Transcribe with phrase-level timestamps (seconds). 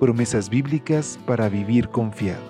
[0.00, 2.42] Promesas bíblicas para vivir confiado.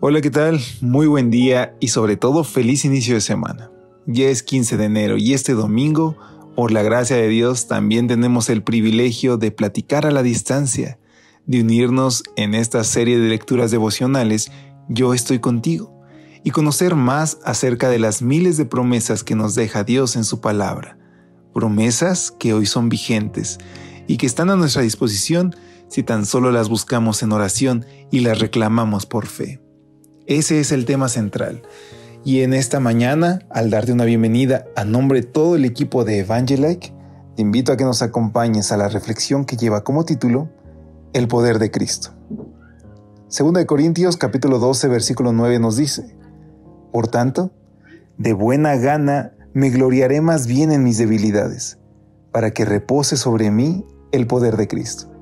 [0.00, 0.60] Hola, ¿qué tal?
[0.80, 3.72] Muy buen día y sobre todo feliz inicio de semana.
[4.06, 6.16] Ya es 15 de enero y este domingo,
[6.54, 11.00] por la gracia de Dios, también tenemos el privilegio de platicar a la distancia,
[11.46, 14.52] de unirnos en esta serie de lecturas devocionales
[14.88, 15.95] Yo estoy contigo
[16.46, 20.40] y conocer más acerca de las miles de promesas que nos deja Dios en su
[20.40, 20.96] palabra.
[21.52, 23.58] Promesas que hoy son vigentes
[24.06, 25.56] y que están a nuestra disposición
[25.88, 29.60] si tan solo las buscamos en oración y las reclamamos por fe.
[30.28, 31.62] Ese es el tema central.
[32.24, 36.20] Y en esta mañana, al darte una bienvenida a nombre de todo el equipo de
[36.20, 36.94] Evangelike,
[37.34, 40.48] te invito a que nos acompañes a la reflexión que lleva como título
[41.12, 42.12] El poder de Cristo.
[43.26, 46.15] Segunda de Corintios capítulo 12 versículo 9 nos dice,
[46.96, 47.50] Por tanto,
[48.16, 51.76] de buena gana me gloriaré más bien en mis debilidades,
[52.32, 55.12] para que repose sobre mí el poder de Cristo.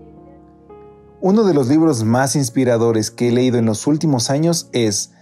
[1.20, 5.14] Uno de los libros más inspiradores que he leído en los últimos años es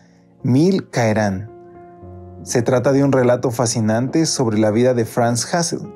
[0.43, 1.51] Mil Caerán.
[2.43, 5.91] Se trata de un relato fascinante sobre la vida de Franz Hassel,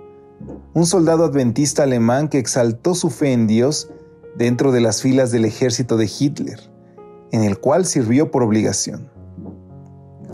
[0.73, 3.91] un soldado adventista alemán que exaltó su fe en Dios
[4.39, 6.61] dentro de las filas del ejército de Hitler,
[7.31, 9.15] en el cual sirvió por obligación.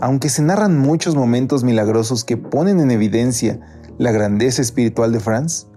[0.03, 3.61] Aunque se narran muchos momentos milagrosos que ponen en evidencia
[3.97, 5.67] la grandeza espiritual de Franz,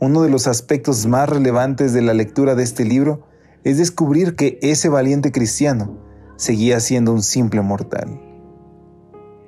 [0.00, 3.26] uno de los aspectos más relevantes de la lectura de este libro
[3.62, 5.98] es descubrir que ese valiente cristiano
[6.36, 8.18] seguía siendo un simple mortal.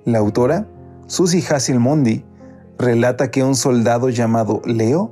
[0.04, 0.68] La autora,
[1.06, 2.22] Susie Hasselmondi,
[2.78, 5.10] relata que un soldado llamado Leo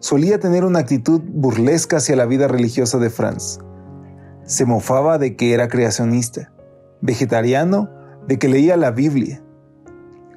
[0.00, 3.60] solía tener una actitud burlesca hacia la vida religiosa de Franz.
[4.42, 6.52] Se mofaba de que era creacionista,
[7.00, 9.42] vegetariano, de que leía la Biblia.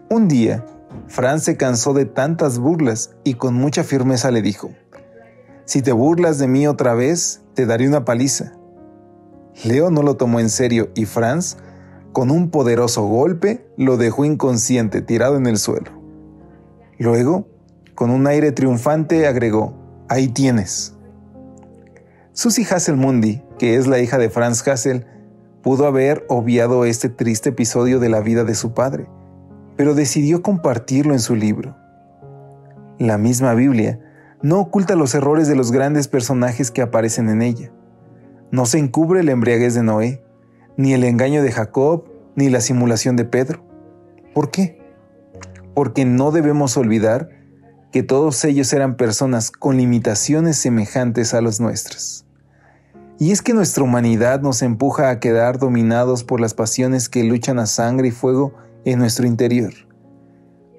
[0.09, 0.66] Un día,
[1.08, 4.72] Franz se cansó de tantas burlas y con mucha firmeza le dijo,
[5.66, 8.53] Si te burlas de mí otra vez, te daré una paliza.
[9.64, 11.58] Leo no lo tomó en serio y Franz,
[12.14, 15.92] con un poderoso golpe, lo dejó inconsciente tirado en el suelo.
[16.98, 17.48] Luego,
[17.96, 19.74] con un aire triunfante, agregó,
[20.09, 20.94] Ahí tienes.
[22.31, 25.06] Susie Hasselmundi, que es la hija de Franz Hassel,
[25.68, 29.10] pudo haber obviado este triste episodio de la vida de su padre
[29.76, 31.76] pero decidió compartirlo en su libro.
[33.00, 34.00] La misma Biblia
[34.42, 37.74] no oculta los errores de los grandes personajes que aparecen en ella.
[38.50, 40.24] No se encubre la embriaguez de Noé,
[40.78, 42.06] ni el engaño de Jacob,
[42.38, 43.62] ni la simulación de Pedro.
[44.34, 44.80] ¿Por qué?
[45.76, 47.28] Porque no debemos olvidar
[47.92, 52.27] que todos ellos eran personas con limitaciones semejantes a las nuestras.
[53.20, 57.58] Y es que nuestra humanidad nos empuja a quedar dominados por las pasiones que luchan
[57.58, 58.54] a sangre y fuego
[58.86, 59.74] en nuestro interior.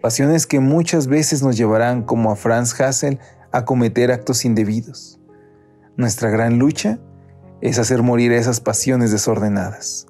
[0.00, 3.18] Pasiones que muchas veces nos llevarán, como a Franz Hassel,
[3.50, 5.18] a cometer actos indebidos.
[5.96, 7.00] Nuestra gran lucha
[7.60, 10.06] es hacer morir esas pasiones desordenadas.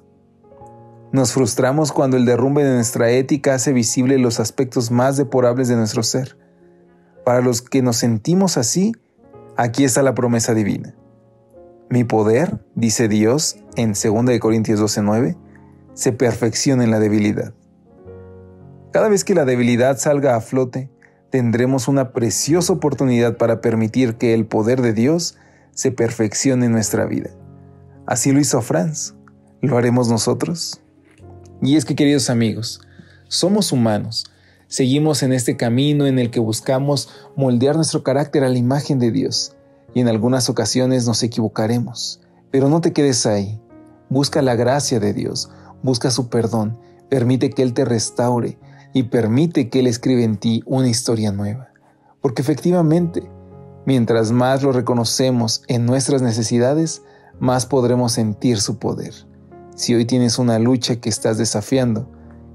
[1.11, 5.75] Nos frustramos cuando el derrumbe de nuestra ética hace visible los aspectos más deplorables de
[5.75, 6.37] nuestro ser.
[7.25, 8.91] Para los que nos sentimos así,
[9.57, 10.93] aquí está la promesa divina.
[11.89, 15.35] Mi poder, dice Dios en 2 Corintios 12:9,
[15.95, 17.53] se perfecciona en la debilidad.
[18.91, 20.91] Cada vez que la debilidad salga a flote,
[21.31, 25.37] tendremos una preciosa oportunidad para permitir que el poder de Dios
[25.71, 27.31] se perfeccione en nuestra vida.
[28.05, 29.15] Así lo hizo Franz.
[29.61, 30.81] ¿Lo haremos nosotros?
[31.61, 32.81] Y es que, queridos amigos,
[33.27, 34.31] somos humanos.
[34.67, 39.11] Seguimos en este camino en el que buscamos moldear nuestro carácter a la imagen de
[39.11, 39.55] Dios.
[39.93, 42.21] Y en algunas ocasiones nos equivocaremos.
[42.51, 43.61] Pero no te quedes ahí.
[44.09, 45.49] Busca la gracia de Dios.
[45.83, 46.77] Busca su perdón.
[47.09, 48.57] Permite que Él te restaure
[48.93, 51.69] y permite que Él escriba en ti una historia nueva.
[52.21, 53.29] Porque efectivamente,
[53.85, 57.03] mientras más lo reconocemos en nuestras necesidades,
[57.39, 59.13] más podremos sentir su poder.
[59.75, 62.09] Si hoy tienes una lucha que estás desafiando,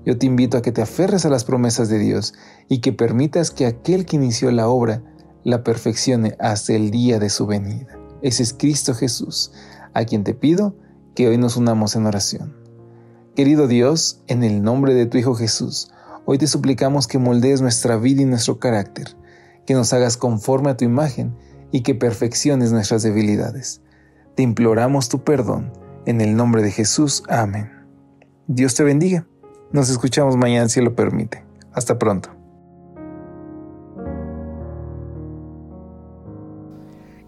[0.04, 2.34] yo te invito a que te aferres a las promesas de Dios
[2.68, 5.02] y que permitas que aquel que inició la obra
[5.44, 7.98] la perfeccione hasta el día de su venida.
[8.22, 9.52] Ese es Cristo Jesús,
[9.92, 10.74] a quien te pido
[11.14, 12.56] que hoy nos unamos en oración.
[13.36, 15.90] Querido Dios, en el nombre de tu Hijo Jesús,
[16.26, 19.08] Hoy te suplicamos que moldees nuestra vida y nuestro carácter,
[19.66, 21.36] que nos hagas conforme a tu imagen
[21.70, 23.82] y que perfecciones nuestras debilidades.
[24.34, 25.72] Te imploramos tu perdón.
[26.06, 27.22] En el nombre de Jesús.
[27.28, 27.70] Amén.
[28.46, 29.26] Dios te bendiga.
[29.70, 31.44] Nos escuchamos mañana si lo permite.
[31.72, 32.33] Hasta pronto.